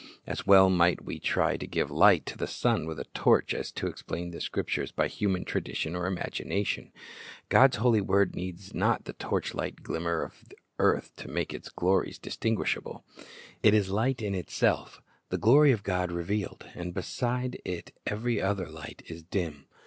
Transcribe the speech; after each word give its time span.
As 0.25 0.47
well 0.47 0.67
might 0.71 1.03
we 1.05 1.19
try 1.19 1.57
to 1.57 1.67
give 1.67 1.91
light 1.91 2.25
to 2.25 2.35
the 2.35 2.47
sun 2.47 2.87
with 2.87 2.99
a 2.99 3.03
torch 3.13 3.53
as 3.53 3.71
to 3.73 3.85
explain 3.85 4.31
the 4.31 4.41
Scriptures 4.41 4.91
by 4.91 5.07
human 5.07 5.45
tradition 5.45 5.95
or 5.95 6.07
imagination. 6.07 6.91
God's 7.49 7.77
holy 7.77 8.01
word 8.01 8.35
needs 8.35 8.73
not 8.73 9.05
the 9.05 9.13
torchlight 9.13 9.83
glimmer 9.83 10.23
of 10.23 10.43
earth 10.79 11.11
to 11.17 11.27
make 11.27 11.53
its 11.53 11.69
glories 11.69 12.17
distinguishable. 12.17 13.05
It 13.61 13.75
is 13.75 13.91
light 13.91 14.23
in 14.23 14.33
itself,— 14.33 15.03
the 15.29 15.37
glory 15.37 15.71
of 15.71 15.83
God 15.83 16.11
revealed; 16.11 16.65
and 16.73 16.95
beside 16.95 17.61
it 17.63 17.93
every 18.07 18.41
other 18.41 18.67
light 18.71 19.03
is 19.05 19.21
dim. 19.21 19.67